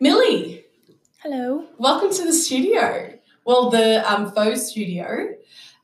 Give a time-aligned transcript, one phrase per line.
[0.00, 0.64] Millie,
[1.22, 1.64] Hello.
[1.78, 3.14] welcome to the studio.
[3.44, 5.34] Well, the um, faux studio,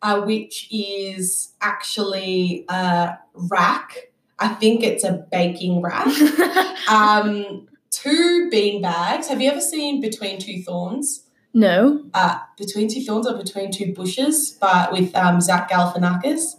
[0.02, 4.12] uh, which is actually a rack.
[4.38, 6.06] I think it's a baking rack.
[6.90, 9.28] um, two bean bags.
[9.28, 11.22] Have you ever seen Between Two Thorns?
[11.52, 12.04] no.
[12.14, 16.56] Uh, Between Two Thorns or Between Two Bushes, but with um, Zach Galifianakis.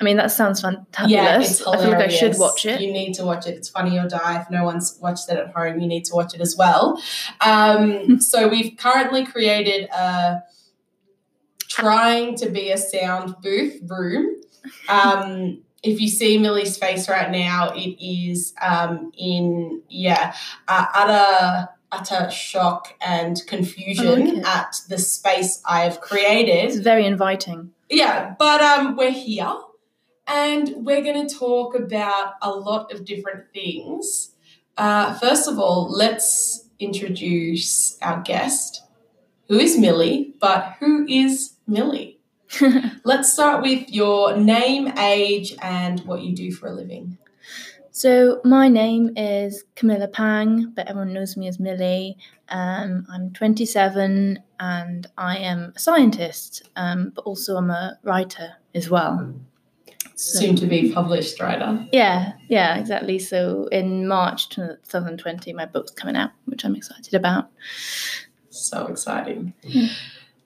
[0.00, 1.08] I mean, that sounds fantabulous.
[1.08, 1.82] Yeah, it's I hilarious.
[1.82, 2.80] feel like I should watch it.
[2.80, 3.54] You need to watch it.
[3.54, 4.40] It's funny or die.
[4.40, 7.00] If no one's watched it at home, you need to watch it as well.
[7.40, 10.42] Um, so we've currently created a
[11.68, 14.36] trying to be a sound booth room.
[14.88, 20.34] Um, if you see Millie's face right now, it is um, in yeah
[20.68, 26.48] uh, utter utter shock and confusion I at the space I've created.
[26.50, 26.84] It's created.
[26.84, 27.70] very inviting.
[27.88, 29.54] Yeah, but um, we're here
[30.26, 34.32] and we're going to talk about a lot of different things.
[34.76, 38.82] Uh, first of all, let's introduce our guest,
[39.48, 42.16] who is Millie, but who is Millie?
[43.04, 47.18] Let's start with your name, age, and what you do for a living.
[47.90, 52.16] so, my name is Camilla Pang, but everyone knows me as Millie.
[52.48, 58.88] Um, I'm 27 and I am a scientist, um, but also I'm a writer as
[58.88, 59.34] well.
[60.14, 61.86] So, Soon to be published writer.
[61.92, 63.18] yeah, yeah, exactly.
[63.18, 67.50] So, in March 2020, my book's coming out, which I'm excited about.
[68.48, 69.52] So exciting.
[69.62, 69.88] Yeah.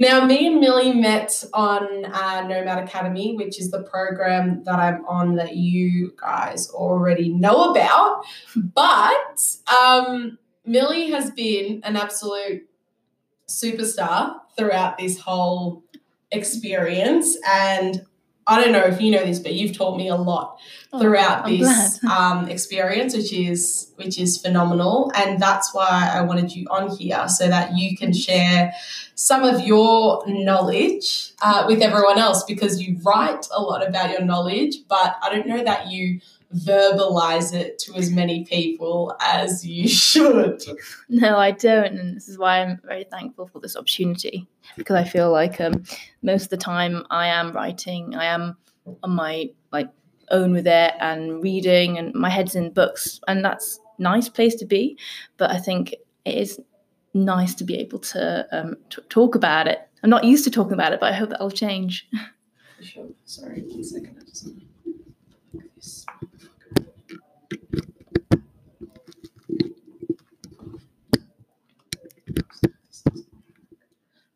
[0.01, 5.05] Now, me and Millie met on uh, Nomad Academy, which is the program that I'm
[5.05, 8.25] on that you guys already know about.
[8.57, 9.45] But
[9.79, 12.67] um, Millie has been an absolute
[13.47, 15.85] superstar throughout this whole
[16.33, 17.37] experience.
[17.47, 18.07] And
[18.47, 20.59] I don't know if you know this, but you've taught me a lot
[20.99, 26.53] throughout Oh, this um, experience, which is which is phenomenal, and that's why I wanted
[26.53, 28.73] you on here so that you can share
[29.15, 34.23] some of your knowledge uh, with everyone else because you write a lot about your
[34.23, 36.21] knowledge, but I don't know that you
[36.55, 40.63] verbalize it to as many people as you should.
[41.09, 45.05] No, I don't, and this is why I'm very thankful for this opportunity because I
[45.05, 45.85] feel like um,
[46.23, 48.57] most of the time I am writing, I am
[49.03, 49.89] on my like
[50.31, 54.67] own with it and reading, and my head's in books, and that's nice place to
[54.67, 54.97] be.
[55.37, 55.95] But I think
[56.25, 56.61] it is
[57.15, 59.81] nice to be able to um, t- talk about it.
[60.03, 62.09] I'm not used to talking about it, but I hope that'll change.
[62.83, 63.05] Sure.
[63.27, 64.17] Sorry, one second.
[64.19, 64.61] I just wanna
[65.53, 66.07] look at this.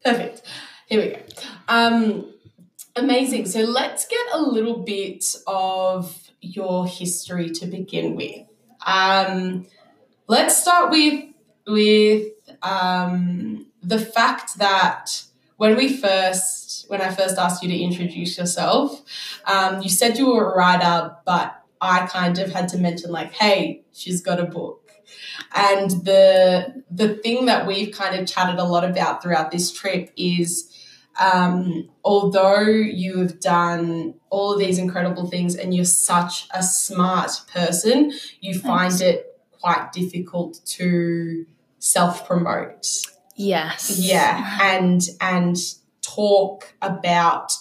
[0.05, 0.43] Perfect.
[0.87, 1.21] Here we go.
[1.67, 2.35] Um,
[2.95, 3.47] amazing.
[3.47, 8.47] So let's get a little bit of your history to begin with.
[8.87, 9.67] Um,
[10.29, 11.25] let's start with
[11.67, 12.29] with
[12.63, 15.25] um, the fact that
[15.57, 19.03] when we first when I first asked you to introduce yourself,
[19.47, 23.33] um, you said you were a writer, but I kind of had to mention like,
[23.33, 24.84] hey, she's got a book.
[25.55, 30.11] And the the thing that we've kind of chatted a lot about throughout this trip
[30.17, 30.71] is
[31.21, 37.31] um, although you have done all of these incredible things and you're such a smart
[37.53, 41.47] person, you find it quite difficult to
[41.79, 42.87] self promote.
[43.37, 43.99] Yes.
[43.99, 45.57] Yeah, and and
[46.03, 47.53] talk about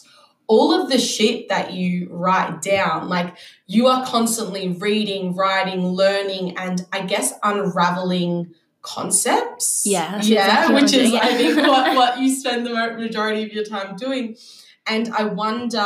[0.48, 3.10] all of the shit that you write down.
[3.10, 3.36] Like
[3.68, 9.84] you are constantly reading, writing, learning, and I guess unraveling concepts.
[9.86, 13.52] Yeah, yeah, exactly which is doing, I think what what you spend the majority of
[13.52, 14.36] your time doing.
[14.86, 15.86] And I wonder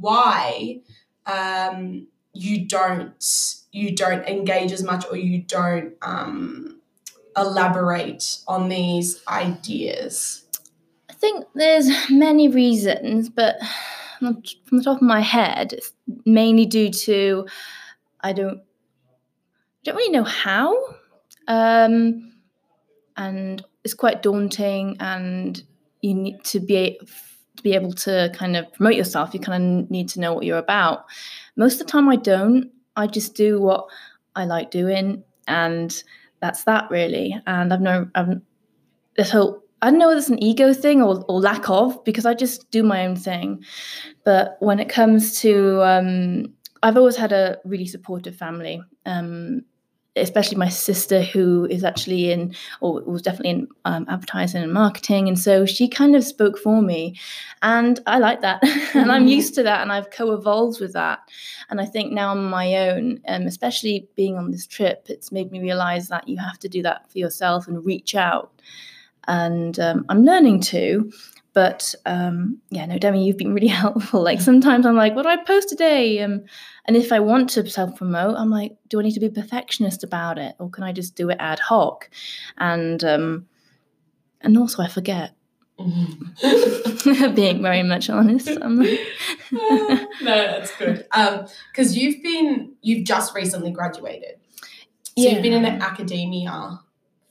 [0.00, 0.80] why
[1.26, 3.24] um, you don't
[3.72, 6.80] you don't engage as much or you don't um,
[7.36, 10.44] elaborate on these ideas.
[11.18, 13.56] I think there's many reasons, but
[14.20, 14.40] from
[14.70, 15.92] the top of my head, it's
[16.24, 17.44] mainly due to
[18.20, 18.60] I don't
[19.82, 20.76] don't really know how,
[21.48, 22.32] um,
[23.16, 25.60] and it's quite daunting, and
[26.02, 27.00] you need to be
[27.56, 29.34] to be able to kind of promote yourself.
[29.34, 31.06] You kind of need to know what you're about.
[31.56, 32.70] Most of the time, I don't.
[32.94, 33.88] I just do what
[34.36, 36.00] I like doing, and
[36.40, 37.36] that's that really.
[37.48, 38.40] And I've no, I've
[39.16, 42.26] this whole I don't know whether it's an ego thing or, or lack of because
[42.26, 43.64] I just do my own thing.
[44.24, 46.52] But when it comes to, um,
[46.82, 48.82] I've always had a really supportive family.
[49.06, 49.62] Um,
[50.20, 55.28] especially my sister who is actually in or was definitely in um, advertising and marketing
[55.28, 57.16] and so she kind of spoke for me
[57.62, 58.60] and i like that
[58.94, 61.20] and i'm used to that and i've co-evolved with that
[61.70, 65.50] and i think now on my own um, especially being on this trip it's made
[65.50, 68.52] me realize that you have to do that for yourself and reach out
[69.28, 71.08] and um, i'm learning to
[71.58, 74.22] but um, yeah, no, Demi, you've been really helpful.
[74.22, 76.20] Like sometimes I'm like, what do I post today?
[76.20, 76.44] Um,
[76.84, 80.04] and if I want to self promote, I'm like, do I need to be perfectionist
[80.04, 82.10] about it, or can I just do it ad hoc?
[82.58, 83.46] And um,
[84.40, 85.32] and also I forget.
[85.80, 87.34] Mm-hmm.
[87.34, 89.00] Being very much honest, I'm like
[89.52, 91.06] no, that's good.
[91.10, 95.30] Um, because you've been you've just recently graduated, so yeah.
[95.30, 96.78] you've been in academia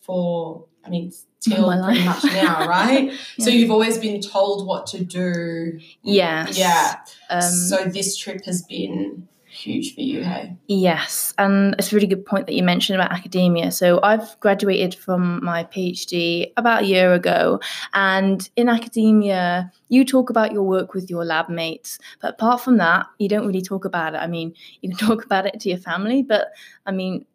[0.01, 3.11] for I mean till pretty much now, right?
[3.11, 3.45] yeah.
[3.45, 5.79] So you've always been told what to do.
[6.01, 6.47] Yeah.
[6.51, 6.95] Yeah.
[7.29, 10.55] Um, so this trip has been huge for you, hey?
[10.67, 13.71] Yes, and it's a really good point that you mentioned about academia.
[13.71, 17.59] So I've graduated from my PhD about a year ago,
[17.93, 22.77] and in academia, you talk about your work with your lab mates, but apart from
[22.77, 24.17] that, you don't really talk about it.
[24.17, 26.49] I mean, you can talk about it to your family, but
[26.85, 27.25] I mean,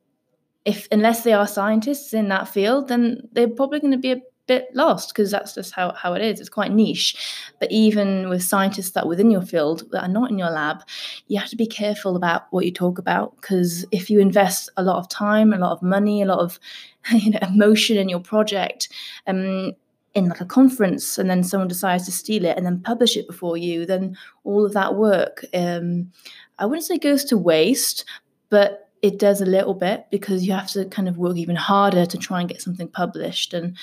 [0.65, 4.23] if unless they are scientists in that field, then they're probably going to be a
[4.47, 6.41] bit lost because that's just how, how it is.
[6.41, 7.17] It's quite niche.
[7.59, 10.83] But even with scientists that within your field that are not in your lab,
[11.29, 14.83] you have to be careful about what you talk about because if you invest a
[14.83, 16.59] lot of time, a lot of money, a lot of
[17.13, 18.89] you know, emotion in your project,
[19.27, 19.73] um,
[20.15, 23.27] in like a conference and then someone decides to steal it and then publish it
[23.27, 26.13] before you, then all of that work, um,
[26.59, 28.05] I wouldn't say goes to waste,
[28.51, 32.07] but it does a little bit because you have to kind of work even harder
[32.07, 33.77] to try and get something published and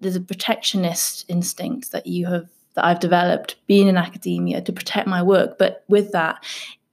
[0.00, 5.08] there's a protectionist instinct that you have that I've developed being in academia to protect
[5.08, 6.44] my work but with that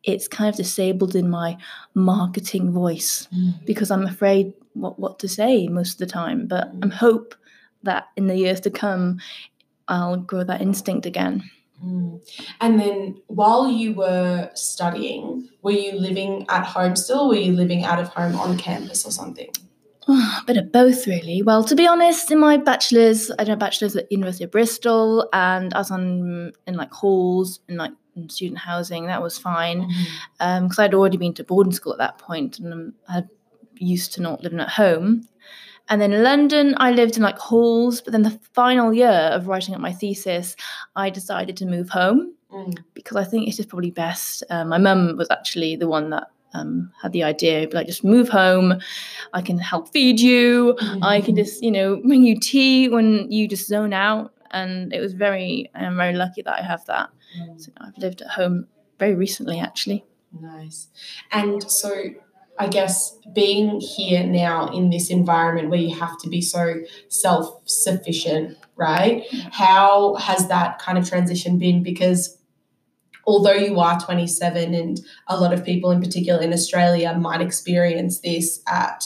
[0.03, 1.57] it's kind of disabled in my
[1.93, 3.53] marketing voice mm.
[3.65, 6.79] because I'm afraid what what to say most of the time but mm.
[6.83, 7.35] I'm hope
[7.83, 9.19] that in the years to come
[9.89, 11.43] I'll grow that instinct again
[11.83, 12.21] Mm.
[12.61, 17.27] And then while you were studying, were you living at home still?
[17.27, 19.49] were you living out of home on campus or something?
[20.07, 21.41] Oh, a bit of both, really.
[21.41, 25.27] Well, to be honest, in my bachelor's, I did a bachelor's at University of Bristol,
[25.33, 29.07] and I was on in like halls and like in student housing.
[29.07, 29.95] That was fine because
[30.39, 30.63] mm-hmm.
[30.65, 33.23] um, I'd already been to boarding school at that point, and I
[33.75, 35.27] used to not living at home.
[35.89, 38.01] And then in London, I lived in like halls.
[38.01, 40.55] But then the final year of writing up my thesis,
[40.95, 42.77] I decided to move home mm.
[42.93, 44.43] because I think it's just probably best.
[44.49, 48.03] Uh, my mum was actually the one that um, had the idea, but like just
[48.03, 48.79] move home.
[49.33, 50.75] I can help feed you.
[50.79, 51.03] Mm-hmm.
[51.03, 54.33] I can just, you know, bring you tea when you just zone out.
[54.51, 57.09] And it was very, I'm very lucky that I have that.
[57.39, 57.61] Mm.
[57.61, 58.67] So I've lived at home
[58.97, 60.05] very recently, actually.
[60.39, 60.87] Nice.
[61.31, 61.91] And so
[62.59, 67.61] I guess being here now in this environment where you have to be so self
[67.65, 69.23] sufficient, right?
[69.51, 71.83] How has that kind of transition been?
[71.83, 72.37] Because
[73.25, 78.21] although you are 27, and a lot of people, in particular in Australia, might experience
[78.21, 79.03] this at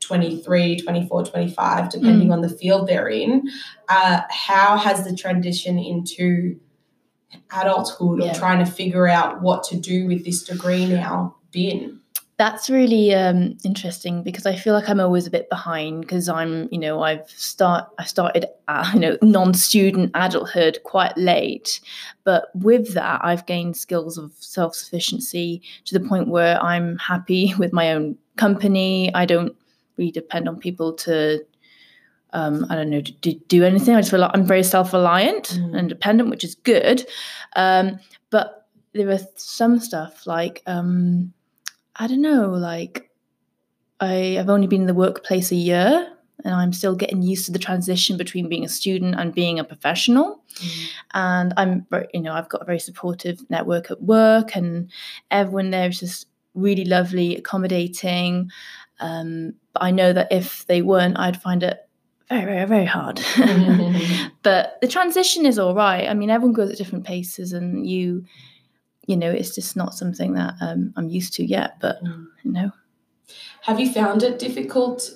[0.00, 2.32] 23, 24, 25, depending mm.
[2.32, 3.48] on the field they're in,
[3.88, 6.58] uh, how has the transition into
[7.50, 12.01] adulthood or trying to figure out what to do with this degree now been?
[12.42, 16.68] That's really um, interesting because I feel like I'm always a bit behind because I'm,
[16.72, 21.78] you know, I've start I started, uh, you know, non-student adulthood quite late,
[22.24, 27.72] but with that I've gained skills of self-sufficiency to the point where I'm happy with
[27.72, 29.14] my own company.
[29.14, 29.54] I don't
[29.96, 31.46] really depend on people to
[32.32, 33.94] um, I don't know, to, do anything.
[33.94, 35.78] I just feel like I'm very self reliant mm.
[35.78, 37.06] and dependent, which is good.
[37.54, 41.32] Um, but there are some stuff like um,
[41.96, 43.10] I don't know, like
[44.00, 46.12] I have only been in the workplace a year
[46.44, 49.64] and I'm still getting used to the transition between being a student and being a
[49.64, 50.42] professional.
[50.56, 50.88] Mm.
[51.14, 54.90] And I'm, you know, I've got a very supportive network at work, and
[55.30, 58.50] everyone there is just really lovely, accommodating.
[59.00, 61.88] Um, but I know that if they weren't, I'd find it
[62.28, 63.20] very, very, very hard.
[64.42, 66.08] but the transition is all right.
[66.08, 68.24] I mean, everyone goes at different paces, and you
[69.06, 71.80] you know, it's just not something that um, I'm used to yet.
[71.80, 72.26] But mm.
[72.42, 72.70] you know,
[73.62, 75.10] have you found it difficult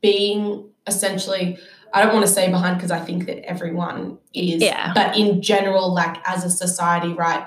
[0.00, 1.58] being essentially?
[1.94, 4.92] I don't want to say behind because I think that everyone is, yeah.
[4.94, 7.46] but in general, like as a society, right?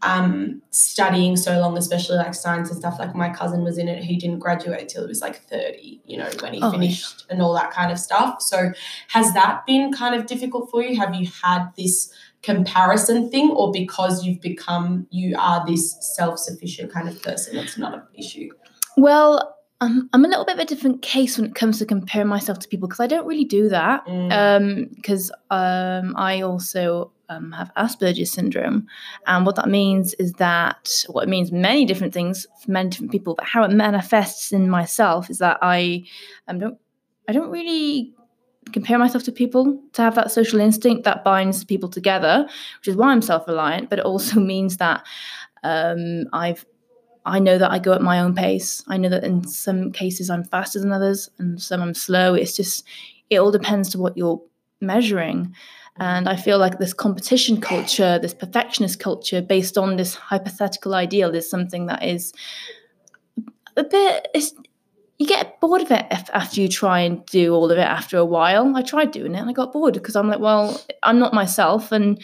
[0.00, 2.98] Um, studying so long, especially like science and stuff.
[2.98, 6.16] Like my cousin was in it, he didn't graduate till he was like 30, you
[6.16, 7.34] know, when he oh, finished yeah.
[7.34, 8.40] and all that kind of stuff.
[8.40, 8.72] So,
[9.08, 10.98] has that been kind of difficult for you?
[10.98, 17.08] Have you had this comparison thing or because you've become you are this self-sufficient kind
[17.08, 18.48] of person it's not an issue
[18.96, 22.28] well I'm, I'm a little bit of a different case when it comes to comparing
[22.28, 24.06] myself to people because I don't really do that.
[24.06, 24.94] Mm.
[24.94, 28.86] Because um, I also um, have Asperger's syndrome.
[29.26, 33.10] And what that means is that, well, it means many different things for many different
[33.10, 36.04] people, but how it manifests in myself is that I
[36.46, 36.78] um, don't,
[37.28, 38.14] I don't really
[38.72, 42.46] compare myself to people to have that social instinct that binds people together,
[42.78, 45.04] which is why I'm self reliant, but it also means that
[45.62, 46.64] um, I've
[47.24, 48.82] I know that I go at my own pace.
[48.88, 52.34] I know that in some cases I'm faster than others and some I'm slow.
[52.34, 52.84] It's just,
[53.30, 54.42] it all depends to what you're
[54.80, 55.54] measuring.
[55.98, 61.34] And I feel like this competition culture, this perfectionist culture based on this hypothetical ideal
[61.34, 62.32] is something that is
[63.76, 64.52] a bit, it's,
[65.22, 68.24] you get bored of it after you try and do all of it after a
[68.24, 68.76] while.
[68.76, 71.92] I tried doing it and I got bored because I'm like, well, I'm not myself
[71.92, 72.20] and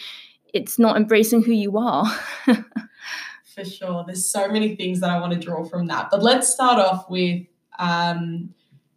[0.53, 2.05] it's not embracing who you are.
[3.55, 4.03] For sure.
[4.05, 6.09] There's so many things that I want to draw from that.
[6.11, 7.45] But let's start off with
[7.79, 8.53] um,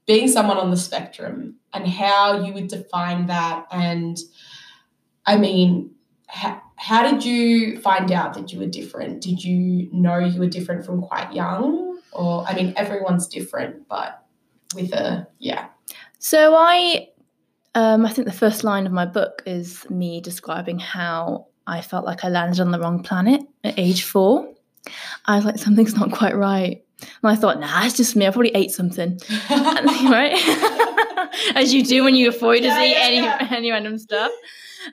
[0.06, 3.66] being someone on the spectrum and how you would define that.
[3.70, 4.18] And
[5.26, 5.92] I mean,
[6.28, 9.22] ha- how did you find out that you were different?
[9.22, 11.91] Did you know you were different from quite young?
[12.12, 14.24] Or, I mean, everyone's different, but
[14.74, 15.68] with a, yeah.
[16.18, 17.08] So I,
[17.74, 22.04] um, I think the first line of my book is me describing how I felt
[22.04, 24.52] like I landed on the wrong planet at age four.
[25.26, 26.84] I was like, something's not quite right.
[27.00, 28.26] And I thought, nah, it's just me.
[28.26, 29.18] I probably ate something,
[29.50, 30.32] right?
[31.56, 33.48] As you do when you avoid Yeah, to eat yeah, any yeah.
[33.50, 34.30] any random stuff.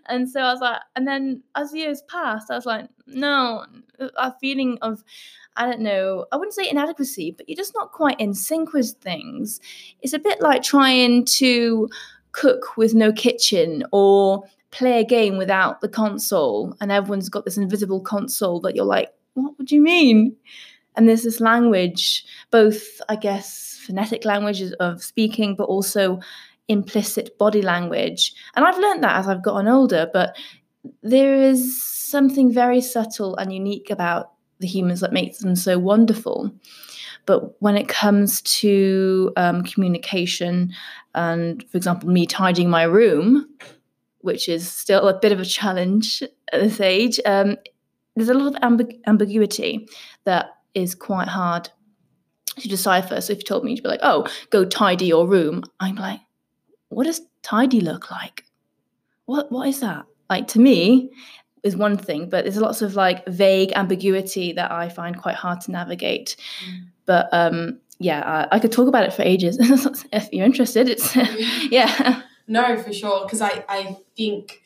[0.07, 3.65] And so I was like, and then as years passed, I was like, no,
[3.99, 5.03] a feeling of,
[5.59, 8.95] I don't know, I wouldn't say inadequacy, but you're just not quite in sync with
[9.01, 9.59] things.
[10.01, 11.89] It's a bit like trying to
[12.31, 17.57] cook with no kitchen or play a game without the console, and everyone's got this
[17.57, 20.35] invisible console that you're like, what would you mean?
[20.95, 26.19] And there's this language, both, I guess, phonetic languages of speaking, but also
[26.67, 28.33] implicit body language.
[28.55, 30.37] And I've learned that as I've gotten older, but
[31.03, 36.51] there is something very subtle and unique about the humans that makes them so wonderful.
[37.25, 40.73] But when it comes to um, communication,
[41.13, 43.47] and for example, me tidying my room,
[44.19, 47.55] which is still a bit of a challenge at this age, um,
[48.15, 49.87] there's a lot of ambi- ambiguity
[50.25, 51.69] that is quite hard
[52.57, 53.21] to decipher.
[53.21, 56.19] So if you told me to be like, oh, go tidy your room, I'm like,
[56.89, 58.45] what does tidy look like?
[59.25, 60.05] What what is that?
[60.29, 61.11] Like to me,
[61.63, 65.61] is one thing, but there's lots of like vague ambiguity that I find quite hard
[65.61, 66.35] to navigate.
[67.05, 69.57] But um, yeah, I, I could talk about it for ages.
[70.13, 71.15] if you're interested, it's
[71.71, 72.21] yeah.
[72.47, 73.25] No, for sure.
[73.25, 74.61] Because I, I think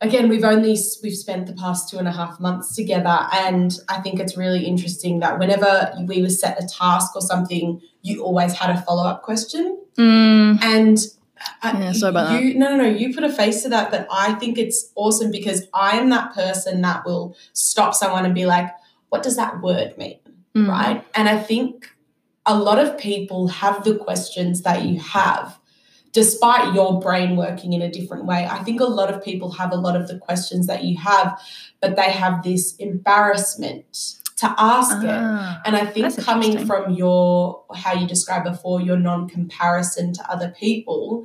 [0.00, 4.00] again we've only we've spent the past two and a half months together, and I
[4.00, 8.52] think it's really interesting that whenever we were set a task or something, you always
[8.52, 10.98] had a follow up question, Mm, and.
[11.62, 12.88] I- Yeah, sorry about you, No, no, no.
[12.88, 16.80] You put a face to that, but I think it's awesome because I'm that person
[16.82, 18.68] that will stop someone and be like,
[19.10, 20.18] "What does that word mean?"
[20.54, 21.04] mm, right?
[21.14, 21.88] And I think
[22.46, 25.58] a lot of people have the questions that you have,
[26.12, 28.46] despite your brain working in a different way.
[28.50, 31.40] I think a lot of people have a lot of the questions that you have,
[31.80, 35.10] but they have this embarrassment to ask it.
[35.10, 40.22] Ah, And I think coming from your, how you described before, your non comparison to
[40.34, 41.24] other people,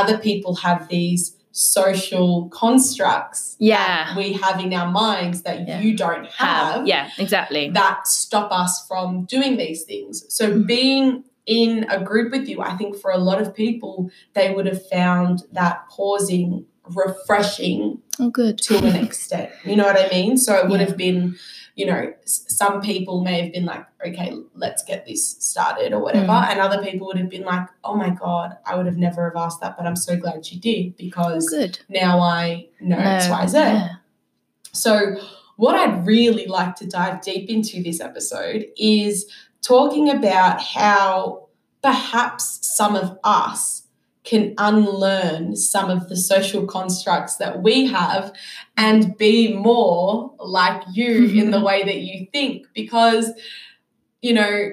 [0.00, 3.84] other people have these social constructs Yeah.
[4.08, 5.80] that we have in our minds that Yeah.
[5.80, 7.64] you don't have have yeah, exactly.
[7.70, 10.14] that stop us from doing these things.
[10.28, 10.66] So Mhm.
[10.66, 11.06] being
[11.46, 13.94] in a group with you, I think for a lot of people,
[14.36, 16.66] they would have found that pausing
[17.02, 18.58] refreshing Oh, good.
[18.58, 19.50] to an extent.
[19.64, 20.36] You know what I mean?
[20.36, 20.86] So it would Yeah.
[20.88, 21.36] have been,
[21.78, 26.26] you know, some people may have been like, okay, let's get this started or whatever.
[26.26, 26.48] Mm.
[26.50, 29.36] And other people would have been like, oh my God, I would have never have
[29.36, 31.78] asked that, but I'm so glad you did Oh, because good.
[31.88, 33.56] now I know No, Y, Z.
[33.58, 33.88] yeah.
[34.72, 35.20] So,
[35.54, 39.30] what I'd really like to dive deep into this episode is
[39.62, 41.46] talking about how
[41.80, 43.84] perhaps some of us
[44.28, 48.30] can unlearn some of the social constructs that we have
[48.76, 51.66] and be more like you in the mm-hmm.
[51.66, 53.32] way that you think because
[54.20, 54.70] you know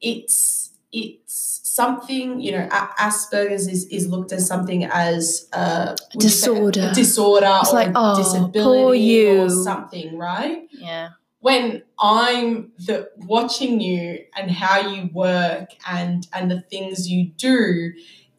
[0.00, 2.66] it's it's something you know
[2.98, 6.88] asperger's is, is looked as something as uh, a would you say- Disorder.
[6.90, 9.50] a disorder It's or like, a oh, disability or you.
[9.50, 11.10] something right Yeah.
[11.38, 17.92] when I'm the watching you and how you work and and the things you do,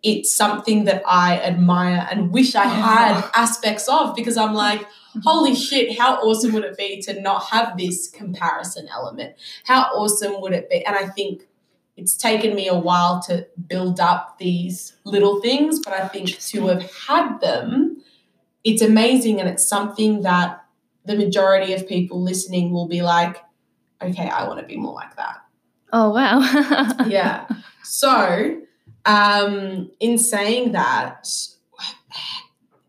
[0.03, 2.69] it's something that I admire and wish I ah.
[2.69, 3.31] had Oh.
[3.35, 4.85] aspects of because I'm like,
[5.23, 9.35] holy shit, how awesome would it be to not have this comparison element?
[9.65, 10.83] How awesome would it be?
[10.85, 11.47] And I think
[11.97, 16.67] it's taken me a while to build up these little things, but I think to
[16.67, 18.01] have had them,
[18.63, 20.63] it's amazing and it's something that
[21.05, 23.37] the majority of people listening will be like,
[24.01, 25.37] okay, I want to be more like that.
[25.93, 26.39] Oh wow.
[27.07, 27.47] yeah.
[27.83, 28.61] So,
[29.05, 31.27] um, in saying that,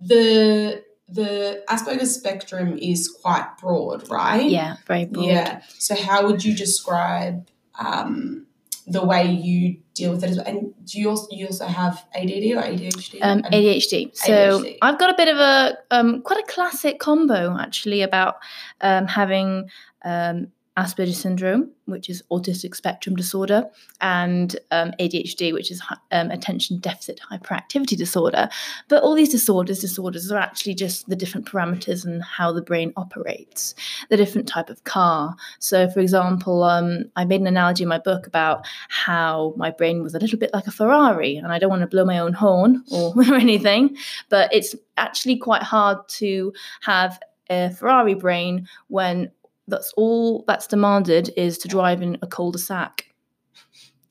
[0.00, 4.48] the the Asperger's spectrum is quite broad, right?
[4.48, 5.26] Yeah, very broad.
[5.26, 5.62] Yeah.
[5.78, 7.46] So, how would you describe
[7.78, 8.46] um,
[8.86, 10.38] the way you deal with it?
[10.46, 13.18] And do you also you also have ADD or ADHD?
[13.22, 14.16] Um, ADHD.
[14.16, 14.78] So ADHD.
[14.82, 18.36] I've got a bit of a um, quite a classic combo actually about
[18.80, 19.68] um, having
[20.04, 20.48] um,
[20.78, 23.64] Asperger's syndrome, which is autistic spectrum disorder,
[24.00, 28.48] and um, ADHD, which is um, attention deficit hyperactivity disorder.
[28.88, 32.92] But all these disorders, disorders are actually just the different parameters and how the brain
[32.96, 33.74] operates,
[34.08, 35.36] the different type of car.
[35.58, 40.02] So, for example, um, I made an analogy in my book about how my brain
[40.02, 42.32] was a little bit like a Ferrari, and I don't want to blow my own
[42.32, 43.94] horn or, or anything,
[44.30, 49.30] but it's actually quite hard to have a Ferrari brain when
[49.68, 53.06] that's all that's demanded is to drive in a cul-de-sac.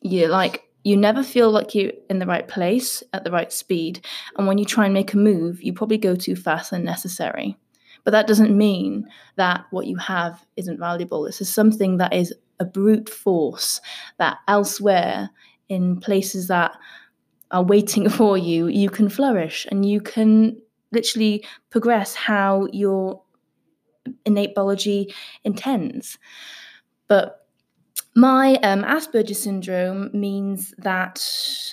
[0.01, 4.03] You like you never feel like you're in the right place at the right speed.
[4.37, 7.55] And when you try and make a move, you probably go too fast and necessary.
[8.03, 11.23] But that doesn't mean that what you have isn't valuable.
[11.23, 13.79] This is something that is a brute force
[14.17, 15.29] that elsewhere
[15.69, 16.75] in places that
[17.51, 20.57] are waiting for you, you can flourish and you can
[20.91, 23.21] literally progress how you're
[24.25, 26.17] innate biology intends.
[27.07, 27.41] But
[28.13, 31.25] my um, Asperger syndrome means that,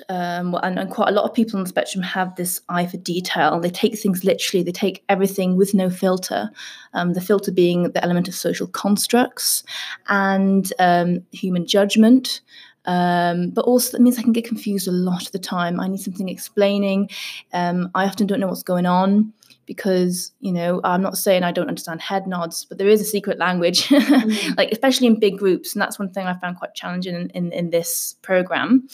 [0.08, 2.96] um, and, and, quite a lot of people on the spectrum have this eye for
[2.96, 3.58] detail.
[3.58, 6.50] They take things literally, they take everything with no filter.
[6.94, 9.64] Um, the filter being the element of social constructs
[10.08, 12.40] and um, human judgment.
[12.84, 15.80] Um, but also that means I can get confused a lot of the time.
[15.80, 17.10] I need something explaining.
[17.52, 19.32] Um, I often don't know what's going on
[19.68, 23.04] because you know i'm not saying i don't understand head nods but there is a
[23.04, 24.56] secret language mm.
[24.56, 27.52] like especially in big groups and that's one thing i found quite challenging in, in,
[27.52, 28.88] in this program.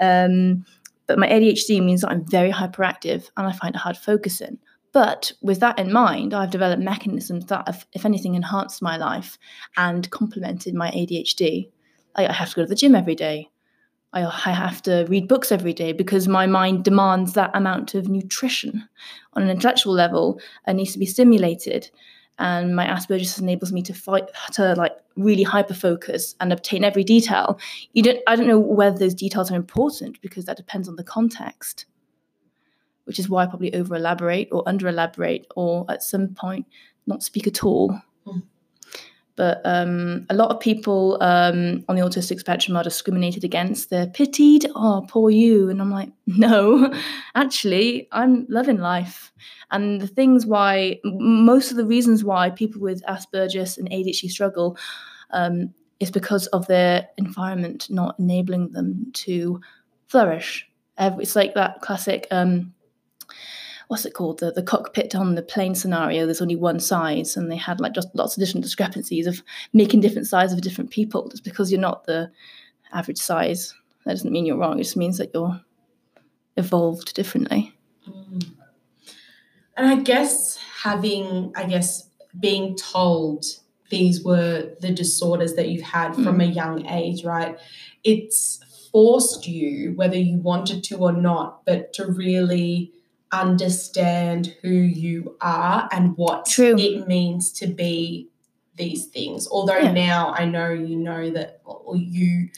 [0.00, 0.66] Um,
[1.06, 4.58] but my adhd means that i'm very hyperactive and i find it hard focusing.
[4.92, 9.38] But with that in mind i've developed mechanisms that have, if anything enhanced my life
[9.76, 11.70] and complemented my adhd
[12.18, 13.50] I have to go to the gym every day
[14.12, 18.88] I, have to read books every day because my mind demands that amount of nutrition
[19.34, 21.90] on an intellectual level and needs to be stimulated
[22.38, 27.04] and my Asperger's enables me to fight to like really hyper focus and obtain every
[27.04, 27.58] detail.
[27.92, 31.04] You don't I don't know whether those details are important because that depends on the
[31.04, 31.86] context.
[33.04, 36.66] Which is why I probably over elaborate or under elaborate or at some point
[37.06, 37.98] not speak at all.
[38.24, 38.40] Hmm.
[39.36, 43.90] But um, a lot of people um, on the autistic spectrum are discriminated against.
[43.90, 44.66] They're pitied.
[44.74, 45.68] Oh, poor you.
[45.68, 46.92] And I'm like, no,
[47.34, 49.32] actually, I'm loving life.
[49.70, 54.78] And the things why, most of the reasons why people with Asperger's and ADHD struggle
[55.30, 59.60] um, is because of their environment not enabling them to
[60.08, 60.66] flourish.
[60.98, 62.72] It's like that classic um,
[63.88, 67.50] what's it called the the cockpit on the plane scenario there's only one size and
[67.50, 71.28] they had like just lots of different discrepancies of making different sizes of different people
[71.28, 72.30] just because you're not the
[72.92, 75.60] average size that doesn't mean you're wrong it just means that you're
[76.56, 77.72] evolved differently
[78.08, 78.50] mm.
[79.76, 83.44] and i guess having i guess being told
[83.88, 86.24] these were the disorders that you've had mm.
[86.24, 87.58] from a young age right
[88.02, 92.92] it's forced you whether you wanted to or not but to really
[93.32, 96.76] understand who you are and what True.
[96.78, 98.28] it means to be
[98.76, 99.48] these things.
[99.48, 99.92] Although yeah.
[99.92, 102.48] now I know you know that, or you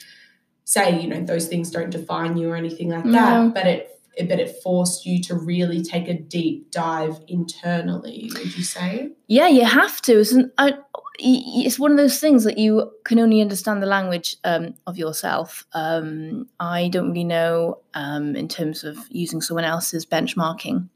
[0.64, 3.12] say, you know, those things don't define you or anything like no.
[3.12, 8.56] that, but it but it forced you to really take a deep dive internally would
[8.56, 10.74] you say yeah you have to isn't I,
[11.20, 15.66] it's one of those things that you can only understand the language um, of yourself.
[15.72, 20.88] Um, I don't really know um, in terms of using someone else's benchmarking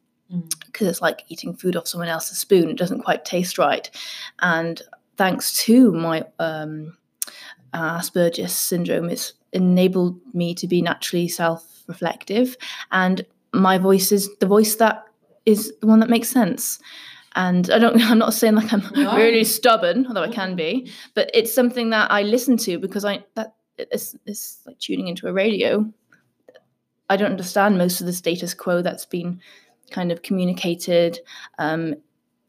[0.67, 0.91] because mm.
[0.91, 2.71] it's like eating food off someone else's spoon.
[2.71, 3.91] It doesn't quite taste right.
[4.41, 4.81] And
[5.17, 6.97] thanks to my um,
[7.75, 12.57] Asperger's syndrome, it's enabled me to be naturally self reflective.
[12.91, 15.05] And my voice is the voice that
[15.45, 16.79] is the one that makes sense
[17.35, 19.17] and I don't I'm not saying like I'm no.
[19.17, 23.25] really stubborn, although I can be, but it's something that I listen to because I
[23.35, 25.91] that it's, it's like tuning into a radio.
[27.09, 29.41] I don't understand most of the status quo that's been
[29.91, 31.21] kind of communicated.
[31.59, 31.97] Um,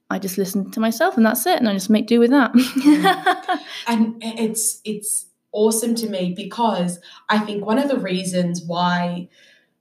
[0.10, 2.52] I just listen to myself and that's it, and I just make do with that.
[3.88, 9.30] and it's it's awesome to me because I think one of the reasons why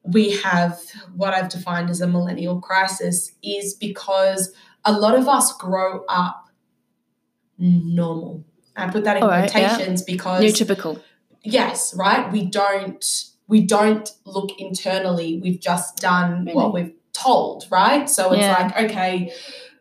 [0.05, 0.81] we have
[1.15, 4.53] what I've defined as a millennial crisis is because
[4.85, 6.49] a lot of us grow up
[7.59, 8.45] normal.
[8.77, 11.01] I put that in All right, quotations because neurotypical.
[11.43, 12.31] yes, right?
[12.33, 13.05] We don't
[13.49, 15.39] we don't look internally.
[15.43, 18.09] We've just done what we've told, right?
[18.09, 18.53] So it's Yeah.
[18.53, 19.33] like, okay,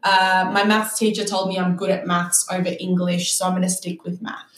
[0.04, 3.62] uh, my maths teacher told me I'm good at maths over English, so I'm going
[3.64, 4.51] to stick with maths.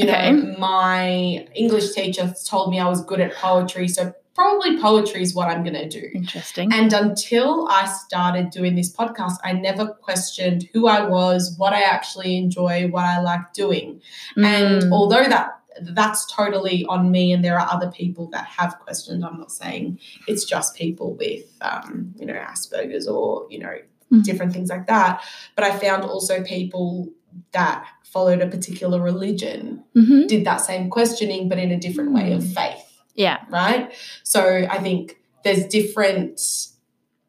[0.00, 0.32] You Okay.
[0.32, 5.34] know, my English teacher told me I was good at poetry, so probably poetry is
[5.34, 6.08] what I'm going to do.
[6.14, 6.72] Interesting.
[6.72, 11.82] And until I started doing this podcast, I never questioned who I was, what I
[11.82, 14.00] actually enjoy, what I like doing.
[14.36, 14.92] And Mm.
[14.92, 19.24] although that that's totally on me, and there are other people that have questioned.
[19.24, 23.76] I'm not saying it's just people with, um, you know, Asperger's or you know
[24.12, 24.24] Mhm.
[24.24, 25.22] different things like that.
[25.56, 27.08] But I found also people
[27.52, 30.26] that followed a particular religion Mhm.
[30.28, 33.38] did that same questioning, but in a different way of faith Yeah.
[33.50, 33.92] right
[34.24, 36.40] so i think there's different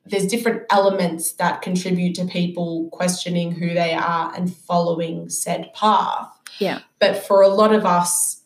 [0.05, 6.27] there's different elements that contribute to people questioning who they are and following said path
[6.59, 6.79] Yeah.
[6.99, 8.41] but for a lot of us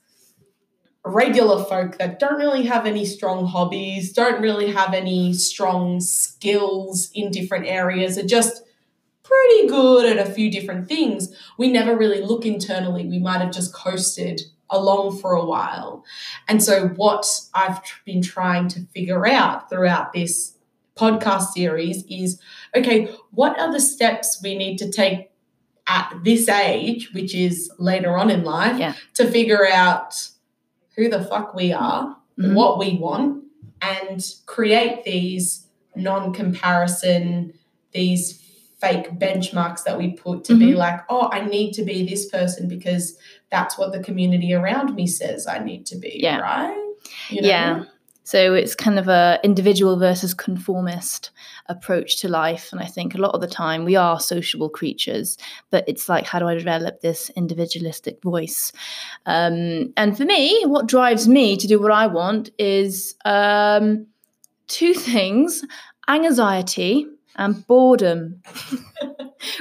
[1.06, 7.12] regular folk that don't really have any strong hobbies don't really have any strong skills
[7.14, 8.64] in different areas are just
[9.26, 13.52] pretty good at a few different things we never really look internally we might have
[13.52, 16.04] just coasted along for a while
[16.48, 20.58] and so, what I've been trying to figure out throughout this
[20.96, 22.40] podcast series is
[22.76, 25.30] okay, what are the steps we need to take
[25.88, 28.94] at this age, which is later on in life, Yeah.
[29.16, 30.30] to figure out
[30.96, 32.54] who the fuck we are, Mhm.
[32.56, 33.44] what we want,
[33.82, 37.54] and create these non comparison,
[37.92, 38.42] these
[38.86, 40.78] fake benchmarks that we put to be Mhm.
[40.78, 43.18] like, oh, I need to be this person because
[43.50, 46.40] that's what the community around me says I need to be, Yeah.
[46.40, 46.78] right?
[47.30, 47.48] You know?
[47.48, 47.84] Yeah.
[48.24, 51.30] So it's kind of a individual versus conformist
[51.68, 52.70] approach to life.
[52.72, 55.38] And I think a lot of the time we are sociable creatures,
[55.70, 58.72] but it's like, how do I develop this individualistic voice?
[59.28, 64.08] Um, and for me, what drives me to do what I want is um,
[64.68, 65.64] two things
[66.08, 68.42] anxiety and boredom,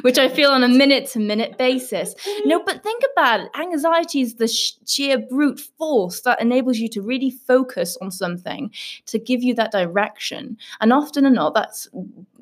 [0.03, 2.15] which I feel on a minute to minute basis.
[2.45, 3.51] No, but think about it.
[3.55, 8.71] Anxiety is the sh- sheer brute force that enables you to really focus on something
[9.07, 10.57] to give you that direction.
[10.81, 11.89] And often or not, that's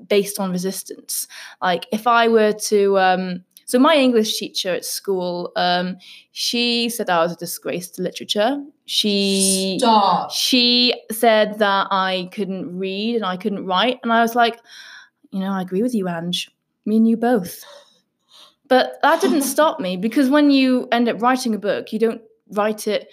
[0.08, 1.26] based on resistance.
[1.60, 5.96] Like if I were to, um, so my English teacher at school, um,
[6.32, 8.62] she said I was a disgrace to literature.
[8.84, 10.30] She Stop.
[10.30, 14.58] she said that I couldn't read and I couldn't write, and I was like,
[15.32, 16.50] you know, I agree with you, Ange.
[16.86, 17.64] Me and you both.
[18.68, 22.22] But that didn't stop me because when you end up writing a book, you don't
[22.50, 23.08] write it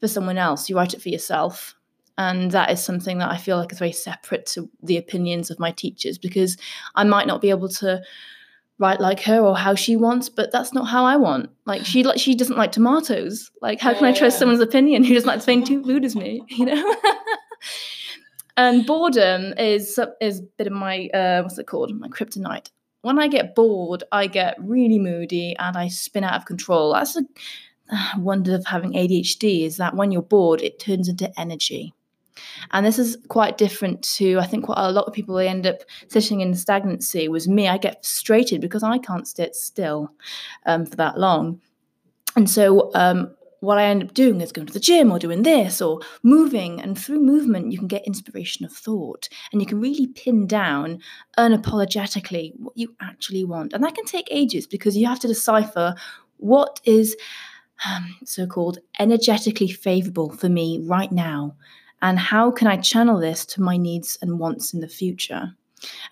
[0.00, 1.74] for someone else, you write it for yourself.
[2.16, 5.58] And that is something that I feel like is very separate to the opinions of
[5.58, 6.56] my teachers because
[6.94, 8.02] I might not be able to
[8.78, 11.50] write like her or how she wants, but that's not how I want.
[11.66, 13.50] Like she like she doesn't like tomatoes.
[13.62, 16.16] Like how can I trust someone's opinion who doesn't like the same two food as
[16.16, 16.42] me?
[16.48, 16.96] You know.
[18.60, 21.98] and boredom is is a bit of my uh, what's it called?
[21.98, 22.70] My kryptonite.
[23.02, 26.92] When I get bored, I get really moody and I spin out of control.
[26.92, 27.22] That's a
[27.90, 31.94] uh, wonder of having ADHD is that when you're bored, it turns into energy.
[32.72, 35.66] And this is quite different to, I think, what a lot of people they end
[35.66, 37.28] up sitting in stagnancy.
[37.28, 40.12] Was me, I get frustrated because I can't sit still
[40.66, 41.60] um, for that long.
[42.36, 45.42] And so, um, what I end up doing is going to the gym or doing
[45.42, 46.80] this or moving.
[46.80, 51.00] And through movement, you can get inspiration of thought and you can really pin down
[51.38, 53.72] unapologetically what you actually want.
[53.72, 55.94] And that can take ages because you have to decipher
[56.38, 57.16] what is
[57.86, 61.54] um, so called energetically favorable for me right now
[62.02, 65.54] and how can I channel this to my needs and wants in the future.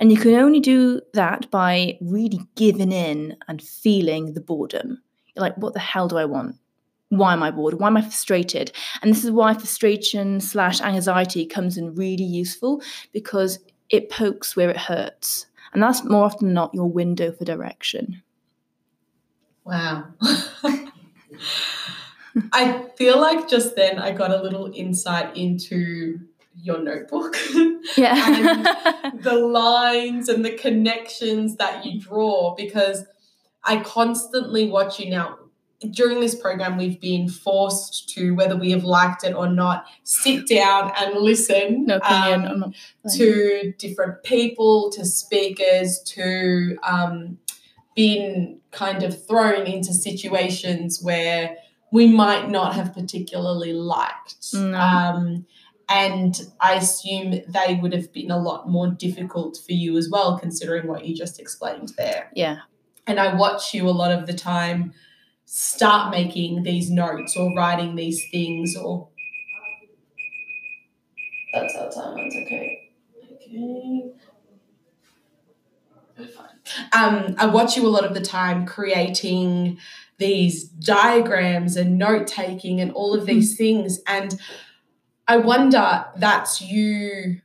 [0.00, 5.02] And you can only do that by really giving in and feeling the boredom.
[5.34, 6.56] You're like, what the hell do I want?
[7.10, 7.80] Why am I bored?
[7.80, 8.72] Why am I frustrated?
[9.00, 14.68] And this is why frustration slash anxiety comes in really useful because it pokes where
[14.70, 15.46] it hurts.
[15.72, 18.22] And that's more often than not your window for direction.
[19.64, 20.08] Wow.
[22.52, 26.20] I feel like just then I got a little insight into
[26.54, 27.36] your notebook.
[27.96, 28.14] Yeah.
[29.14, 33.04] and the lines and the connections that you draw because
[33.64, 35.38] I constantly watch you now.
[35.90, 40.48] During this program, we've been forced to, whether we have liked it or not, sit
[40.48, 42.74] down and listen no um,
[43.16, 47.38] to different people, to speakers, to um,
[47.94, 51.56] being kind of thrown into situations where
[51.92, 54.36] we might not have particularly liked.
[54.52, 54.78] No.
[54.78, 55.46] Um,
[55.88, 60.38] and I assume they would have been a lot more difficult for you as well,
[60.38, 62.30] considering what you just explained there.
[62.34, 62.58] Yeah.
[63.06, 64.92] And I watch you a lot of the time
[65.50, 69.08] start making these notes or writing these things or.
[71.54, 72.90] That's our timeline, okay.
[73.32, 74.12] Okay.
[76.92, 79.78] Um, I watch you a lot of the time creating
[80.18, 84.00] these diagrams and note taking and all of these things.
[84.06, 84.38] And
[85.26, 87.40] I wonder that's you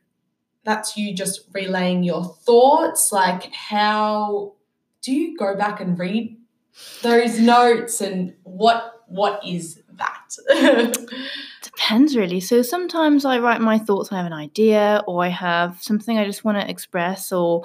[0.65, 3.11] that's you just relaying your thoughts.
[3.13, 4.55] Like how
[5.01, 6.37] do you go back and read
[7.01, 10.35] those notes and what what is that?
[11.61, 12.39] Depends really.
[12.39, 16.25] So sometimes I write my thoughts, I have an idea, or I have something I
[16.25, 17.63] just want to express, or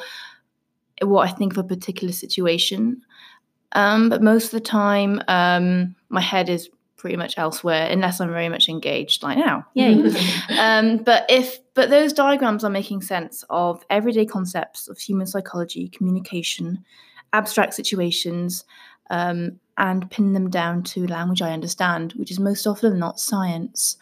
[1.02, 3.02] what I think of a particular situation.
[3.72, 8.30] Um, but most of the time, um, my head is pretty much elsewhere, unless I'm
[8.30, 9.64] very much engaged, like now.
[9.74, 10.02] Yay.
[10.58, 15.88] um, but if but those diagrams are making sense of everyday concepts of human psychology,
[15.88, 16.84] communication,
[17.32, 18.64] abstract situations,
[19.10, 23.96] um, and pin them down to language I understand, which is most often not science.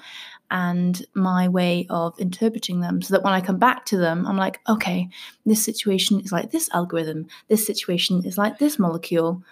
[0.50, 4.36] And my way of interpreting them so that when I come back to them, I'm
[4.36, 5.08] like, okay,
[5.44, 9.42] this situation is like this algorithm, this situation is like this molecule.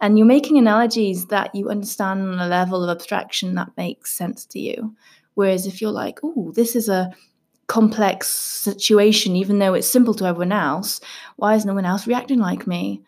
[0.00, 4.44] And you're making analogies that you understand on a level of abstraction that makes sense
[4.46, 4.94] to you.
[5.32, 7.10] Whereas if you're like, oh, this is a
[7.66, 11.00] complex situation, even though it's simple to everyone else,
[11.36, 13.02] why is no one else reacting like me?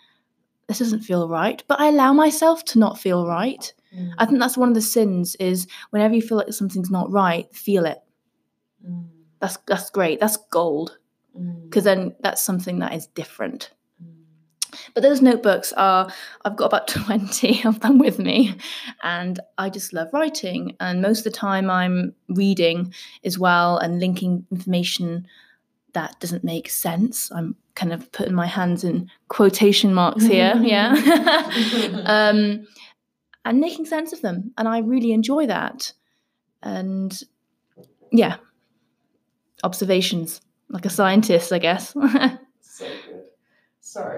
[0.68, 1.62] This doesn't feel right.
[1.68, 3.72] But I allow myself to not feel right.
[3.96, 4.12] Mm.
[4.18, 7.46] I think that's one of the sins is whenever you feel like something's not right,
[7.54, 7.98] feel it.
[8.86, 9.06] Mm,
[9.40, 10.18] That's that's great.
[10.20, 10.98] That's gold.
[11.38, 13.70] mm, Because then that's something that is different.
[14.02, 14.12] mm.
[14.92, 16.12] But those notebooks are,
[16.44, 18.56] I've got about 20 of them with me,
[19.02, 20.76] and I just love writing.
[20.80, 22.92] And most of the time, I'm reading
[23.24, 25.26] as well and linking information
[25.96, 27.32] that doesn't make sense.
[27.32, 30.92] I'm kind of putting my hands in quotation marks here, yeah.
[32.04, 32.66] um,
[33.46, 34.52] and making sense of them.
[34.58, 35.94] And I really enjoy that.
[36.62, 37.18] And
[38.12, 38.36] yeah,
[39.64, 41.92] observations, like a scientist, I guess.
[42.60, 43.24] so good.
[43.80, 44.14] Sorry.